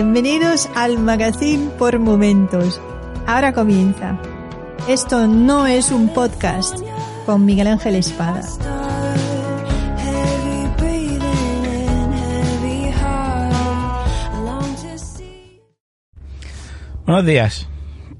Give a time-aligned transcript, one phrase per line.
[0.00, 2.80] Bienvenidos al Magazine por Momentos.
[3.26, 4.16] Ahora comienza.
[4.88, 6.78] Esto no es un podcast
[7.26, 8.42] con Miguel Ángel Espada.
[17.04, 17.68] Buenos días.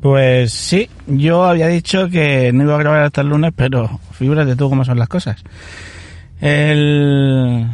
[0.01, 4.57] Pues sí, yo había dicho que no iba a grabar hasta el lunes, pero figúrate
[4.57, 5.45] tú cómo son las cosas.
[6.41, 7.69] El...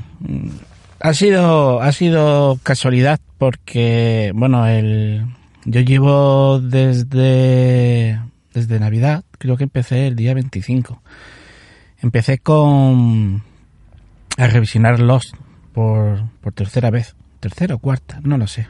[1.00, 5.27] Ha sido, ha sido casualidad porque, bueno, el,
[5.67, 8.19] yo llevo desde,
[8.55, 11.03] desde Navidad, creo que empecé el día 25.
[12.01, 13.42] Empecé con
[14.39, 15.34] a revisionar Lost
[15.75, 18.67] por, por tercera vez, tercera o cuarta, no lo sé.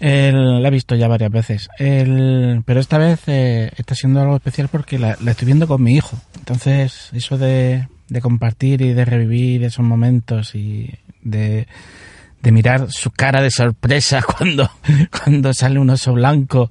[0.00, 1.68] La he visto ya varias veces.
[1.78, 5.82] El, pero esta vez eh, está siendo algo especial porque la, la, estoy viendo con
[5.82, 6.16] mi hijo.
[6.38, 11.66] Entonces, eso de, de compartir y de revivir esos momentos y de,
[12.42, 14.70] de mirar su cara de sorpresa cuando,
[15.10, 16.70] cuando sale un oso blanco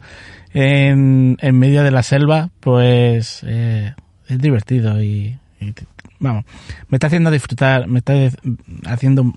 [0.54, 3.94] en, en medio de la selva, pues eh,
[4.28, 5.74] es divertido y, y,
[6.20, 6.46] vamos,
[6.90, 8.14] me está haciendo disfrutar, me está
[8.86, 9.34] haciendo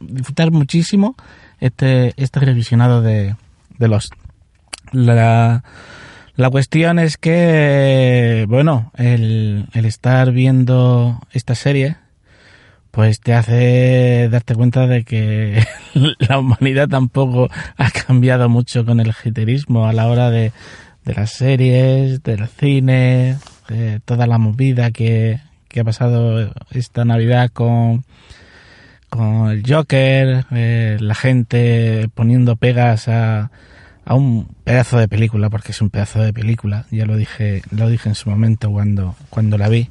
[0.00, 1.14] disfrutar muchísimo
[1.60, 3.36] este, este revisionado de,
[3.78, 4.10] de los
[4.92, 5.62] la,
[6.34, 11.96] la cuestión es que, bueno, el, el estar viendo esta serie,
[12.90, 15.62] pues te hace darte cuenta de que
[16.18, 20.52] la humanidad tampoco ha cambiado mucho con el giterismo a la hora de,
[21.04, 27.50] de las series, del cine, de toda la movida que, que ha pasado esta Navidad
[27.52, 28.04] con,
[29.08, 33.50] con el Joker, eh, la gente poniendo pegas a,
[34.04, 37.88] a un pedazo de película, porque es un pedazo de película, ya lo dije, lo
[37.88, 39.88] dije en su momento cuando, cuando la vi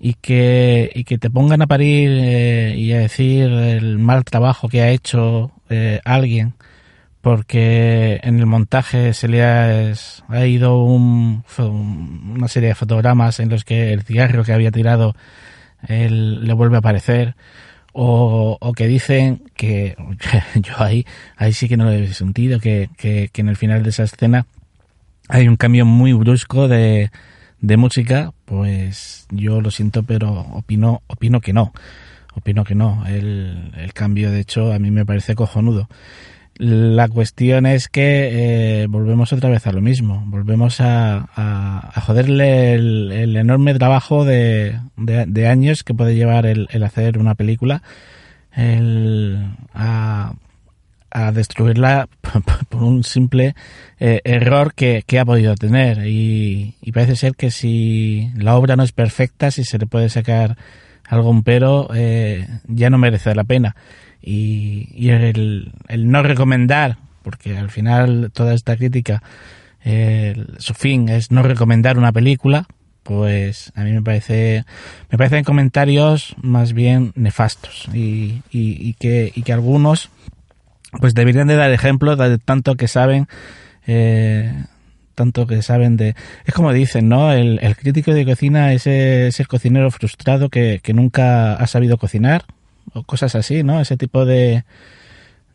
[0.00, 4.68] y que, y que te pongan a parir eh, y a decir el mal trabajo
[4.68, 6.54] que ha hecho eh, alguien
[7.20, 9.92] porque en el montaje se le ha,
[10.28, 15.14] ha ido un, una serie de fotogramas en los que el cigarro que había tirado
[15.86, 17.34] él, le vuelve a aparecer
[17.92, 19.96] o, o que dicen que
[20.54, 21.04] yo ahí
[21.36, 24.04] ahí sí que no lo he sentido que, que, que en el final de esa
[24.04, 24.46] escena
[25.28, 27.10] hay un cambio muy brusco de,
[27.60, 31.72] de música, pues yo lo siento, pero opino, opino que no.
[32.34, 33.04] Opino que no.
[33.06, 35.88] El, cambio, de hecho, a mí me parece cojonudo.
[36.56, 40.24] La cuestión es que eh, volvemos otra vez a lo mismo.
[40.26, 47.36] Volvemos a, joderle el, enorme trabajo de, de, años que puede llevar el, hacer una
[47.36, 47.84] película.
[48.52, 49.46] El,
[51.10, 52.08] a destruirla
[52.68, 53.54] por un simple
[53.98, 58.82] eh, error que, que, ha podido tener y, parece ser que si la obra no
[58.82, 60.56] es perfecta, si se le puede sacar
[61.08, 63.74] algún pero, eh, ya no merece la pena.
[64.22, 69.22] Y, el, el, no recomendar, porque al final toda esta crítica,
[69.84, 72.66] eh, su fin es no recomendar una película,
[73.02, 74.64] pues a mí me parece
[75.10, 80.10] me parecen comentarios más bien nefastos y, y, que, y que algunos
[80.98, 83.28] pues deberían de dar ejemplo de tanto que saben
[83.86, 84.52] eh,
[85.14, 86.14] tanto que saben de
[86.44, 90.80] es como dicen no el, el crítico de cocina es, es el cocinero frustrado que,
[90.82, 92.44] que, nunca ha sabido cocinar
[92.92, 94.64] o cosas así no ese tipo de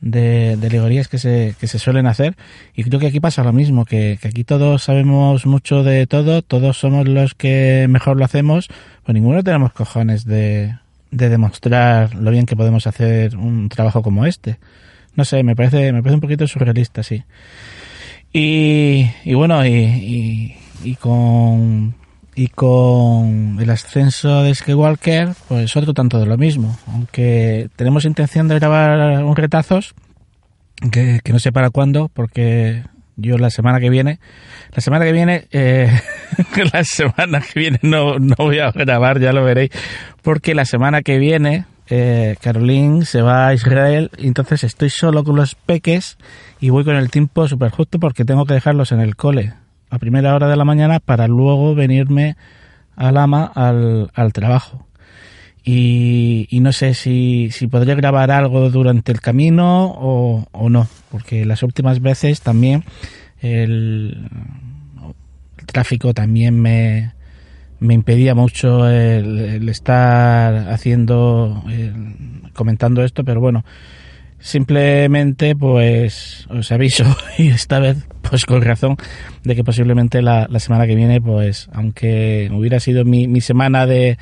[0.01, 2.35] de, de alegorías que se, que se suelen hacer.
[2.75, 6.41] Y creo que aquí pasa lo mismo que, que aquí todos sabemos mucho de todo
[6.41, 8.69] todos somos los que mejor lo hacemos
[9.03, 10.75] pues ninguno tenemos cojones de,
[11.11, 14.57] de demostrar lo bien que podemos hacer un trabajo como este
[15.15, 17.23] no sé, me parece, me parece un poquito surrealista, sí.
[18.33, 21.95] Y, y bueno, y, y, con
[22.35, 26.77] y con el ascenso de Skywalker, pues otro tanto de lo mismo.
[26.87, 29.95] Aunque tenemos intención de grabar un retazos,
[30.91, 32.83] que, que no sé para cuándo, porque
[33.15, 34.19] yo la semana que viene,
[34.73, 35.89] la semana que viene, eh,
[36.73, 39.71] la semana que viene no, no voy a grabar, ya lo veréis,
[40.21, 45.35] porque la semana que viene, eh, Caroline se va a Israel entonces estoy solo con
[45.35, 46.17] los peques
[46.59, 49.53] y voy con el tiempo súper justo porque tengo que dejarlos en el cole
[49.89, 52.35] a primera hora de la mañana para luego venirme
[52.95, 54.87] a Lama al, al trabajo.
[55.63, 60.87] Y, y, no sé si, si podré grabar algo durante el camino o, o no,
[61.09, 62.83] porque las últimas veces también
[63.39, 64.29] el
[65.65, 67.13] tráfico también me,
[67.79, 73.65] me impedía mucho el, estar haciendo, el, comentando esto, pero bueno,
[74.39, 77.03] simplemente pues os aviso
[77.37, 78.97] y esta vez pues con razón
[79.43, 83.85] de que posiblemente la, la semana que viene pues aunque hubiera sido mi, mi semana
[83.85, 84.17] de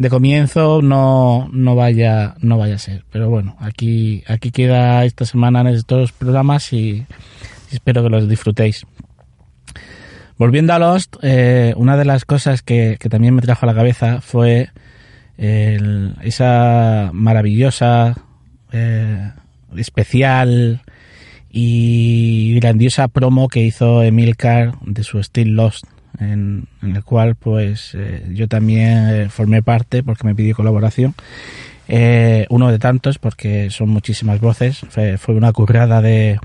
[0.00, 3.04] de comienzo no, no vaya no vaya a ser.
[3.12, 7.04] Pero bueno, aquí, aquí queda esta semana en estos programas y
[7.70, 8.86] espero que los disfrutéis.
[10.40, 13.74] Volviendo a Lost, eh, una de las cosas que, que, también me trajo a la
[13.74, 14.70] cabeza fue
[15.36, 18.16] esa maravillosa,
[18.72, 19.32] eh,
[19.76, 20.80] especial
[21.50, 25.84] y grandiosa promo que hizo Emilcar de su Still Lost
[26.18, 31.14] en, en el cual pues eh, yo también eh, formé parte porque me pidió colaboración.
[31.86, 34.86] Eh, uno de tantos porque son muchísimas voces.
[34.88, 36.38] Fue, fue una currada de,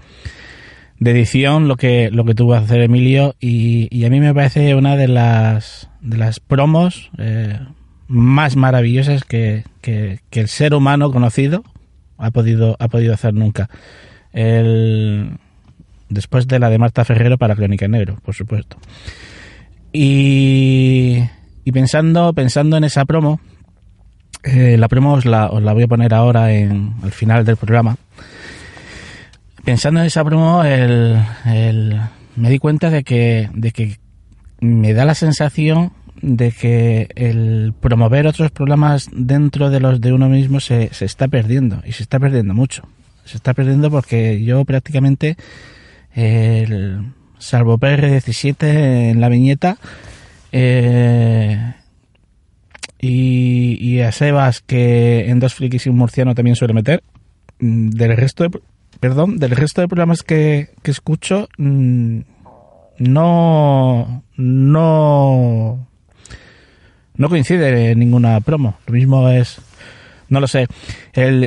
[1.00, 4.34] de, edición lo que, lo que tuvo que hacer Emilio y, y, a mí me
[4.34, 7.60] parece una de las, de las promos eh,
[8.08, 11.64] más maravillosas que, que, que, el ser humano conocido
[12.18, 13.70] ha podido, ha podido hacer nunca.
[14.34, 15.38] El,
[16.10, 18.78] después de la de Marta Ferrero para Crónica Negro, por supuesto.
[19.92, 21.24] Y,
[21.64, 23.40] y pensando, pensando en esa promo,
[24.44, 27.58] eh, la promo os la, os la, voy a poner ahora en, al final del
[27.58, 27.98] programa.
[29.66, 31.20] Pensando en esa promo, el,
[32.36, 33.98] me di cuenta de que, de que
[34.60, 35.92] me da la sensación
[36.22, 41.28] de que el promover otros programas dentro de los de uno mismo se, se está
[41.28, 42.88] perdiendo y se está perdiendo mucho.
[43.26, 45.36] Se está perdiendo porque yo prácticamente
[46.14, 49.78] el, salvo PR17 en la viñeta.
[50.52, 51.74] Eh,
[53.00, 57.04] y, y, a Sebas, que en dos frikis y un murciano también suele meter.
[57.60, 58.62] Mm, del resto de,
[59.00, 62.20] perdón, del resto de programas que, que escucho, mm,
[63.00, 65.88] no, no,
[67.16, 68.78] no coincide ninguna promo.
[68.88, 69.60] Lo mismo es
[70.30, 70.68] no lo sé.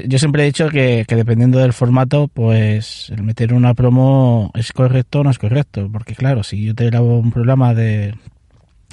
[0.07, 4.73] Yo siempre he dicho que, que, dependiendo del formato, pues el meter una promo es
[4.73, 5.89] correcto o no es correcto.
[5.93, 8.15] Porque claro, si yo te grabo un programa de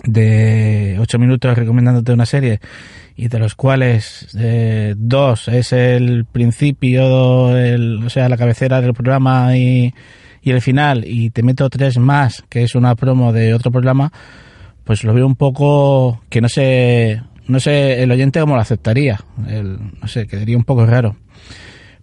[0.06, 2.60] de ocho minutos recomendándote una serie
[3.16, 8.94] y de los cuales eh, dos es el principio, el, o sea, la cabecera del
[8.94, 9.94] programa y,
[10.42, 14.12] y el final, y te meto tres más, que es una promo de otro programa,
[14.84, 19.20] pues lo veo un poco que no sé, no sé el oyente cómo lo aceptaría,
[19.48, 21.16] el, no sé, quedaría un poco raro.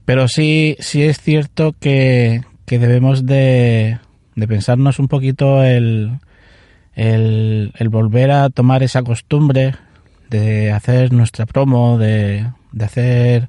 [0.05, 3.99] Pero sí, sí es cierto que, que debemos de,
[4.35, 6.19] de pensarnos un poquito el,
[6.95, 9.75] el, el volver a tomar esa costumbre
[10.31, 13.49] de hacer nuestra promo, de, de hacer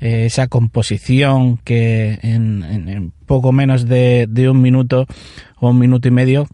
[0.00, 5.06] eh, esa composición que en, en, en poco menos de, de, un minuto
[5.58, 6.46] o un minuto y medio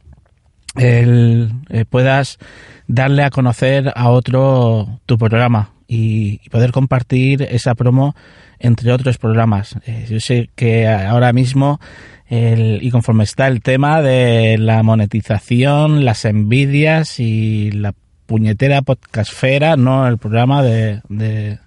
[0.77, 2.39] el, eh, puedas
[2.87, 8.15] darle a conocer a otro tu programa y, y, poder compartir esa promo
[8.59, 9.77] entre otros programas.
[9.87, 11.81] Eh, yo sé que ahora mismo
[12.29, 17.95] el, y conforme está el tema de la monetización, las envidias y la
[18.27, 21.59] puñetera podcastfera, no el programa de, de,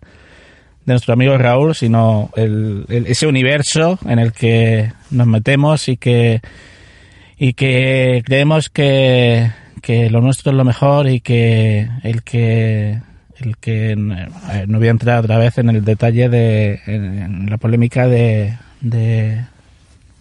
[0.86, 5.96] de nuestro amigo Raúl, sino el, el, ese universo en el que nos metemos y
[5.96, 6.42] que
[7.40, 9.50] y que creemos que,
[9.82, 13.00] que lo nuestro es lo mejor y que el que
[13.38, 18.08] el que no voy a entrar otra vez en el detalle de en, la polémica
[18.08, 19.46] de, de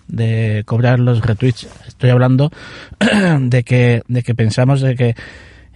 [0.06, 1.68] de cobrar los retweets.
[1.88, 2.52] Estoy hablando
[3.40, 5.16] de que de que pensamos de que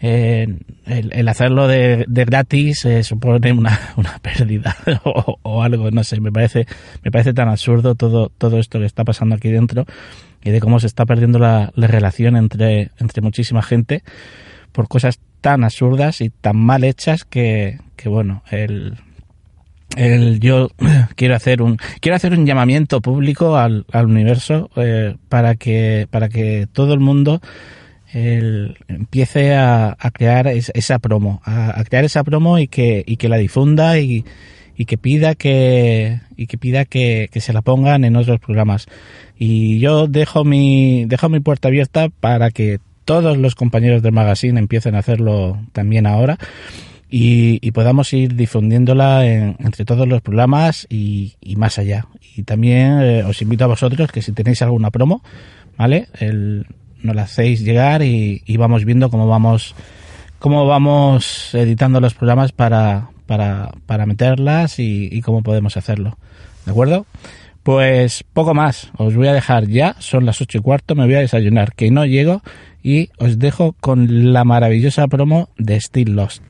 [0.01, 0.47] eh,
[0.87, 6.21] el, hacerlo de, de gratis eh, supone una, una pérdida o, o, algo no sé
[6.21, 6.67] me parece
[7.05, 9.87] me parece tan absurdo todo todo esto que está pasando aquí dentro
[10.45, 14.03] y de cómo se está perdiendo la, la relación entre, entre muchísima gente
[14.73, 18.97] por cosas tan absurdas y tan mal hechas que, que bueno, el,
[19.97, 20.71] el, yo
[21.17, 26.29] quiero hacer un quiero hacer un llamamiento público al, al universo eh, para que para
[26.29, 27.41] que todo el mundo
[28.13, 33.05] el, empiece a, a crear es, esa promo a, a, crear esa promo y que
[33.07, 34.25] y que la difunda y,
[34.77, 38.87] y que pida que y que pida que, que se la pongan en otros programas
[39.39, 44.59] y yo dejo mi dejo mi puerta abierta para que todos los compañeros del magazine
[44.59, 46.39] empiecen a hacerlo también ahora
[47.15, 52.07] y, podamos ir difundiéndola entre todos los programas y, más allá.
[52.35, 55.23] Y también eh, os invito a vosotros que si tenéis alguna promo,
[55.77, 56.09] ¿vale?
[56.19, 56.67] El,
[57.03, 59.75] nos la hacéis llegar y, vamos viendo cómo vamos
[60.39, 66.19] cómo vamos editando los programas para, para, para meterlas y, y cómo podemos hacerlo.
[66.67, 67.07] ¿De acuerdo?
[67.63, 71.15] Pues poco más, os voy a dejar ya, son las ocho y cuarto, me voy
[71.15, 72.43] a desayunar, que no llego
[72.83, 76.43] y os dejo con la maravillosa promo de Still Lost.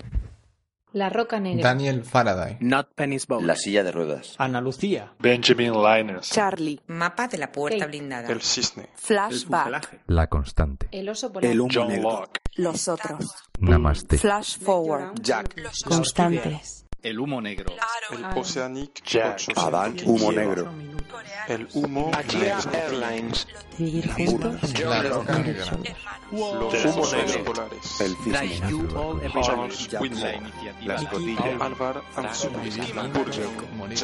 [0.93, 1.63] La Roca Negra.
[1.63, 2.59] Daniel Faraday.
[2.61, 3.43] Not Penny's Boat.
[3.43, 4.35] La Silla de Ruedas.
[4.39, 5.13] Ana Lucía.
[5.19, 6.31] Benjamin Linus.
[6.31, 6.81] Charlie.
[6.89, 8.29] Mapa de la Puerta Blindada.
[8.29, 8.91] El Cisne.
[8.95, 10.03] Flashback.
[10.09, 10.89] La Constante.
[10.93, 11.51] El Oso Polar.
[11.51, 12.11] El Humo John Negro.
[12.11, 12.41] Locke.
[12.57, 13.35] Los Otros.
[13.59, 14.19] Namaste.
[14.19, 15.15] Flash Forward.
[15.23, 15.55] Jack.
[15.85, 16.85] Constantes.
[17.03, 17.75] El Humo Negro.
[18.11, 19.41] El Oceanic Jack.
[19.57, 19.97] Adán.
[20.05, 20.71] Humo Negro.
[21.49, 22.11] El Humo
[22.73, 23.47] Airlines.
[23.79, 25.79] Roca Negra.
[26.31, 28.01] Los Humos Polares.
[28.01, 28.61] El Cisne.
[29.43, 30.41] Charles Winley.
[30.85, 31.57] La Escotilla.
[31.61, 32.03] Álvaro
[33.13, 33.49] Burger.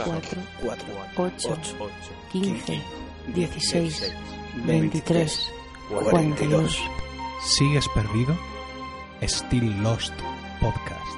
[0.05, 0.43] 4,
[1.17, 1.57] 8,
[2.33, 2.83] 15,
[3.35, 4.15] 16,
[4.65, 5.51] 23,
[5.89, 6.79] 42.
[7.41, 8.37] ¿Sigues perdido?
[9.23, 10.13] Still Lost
[10.61, 11.18] Podcast.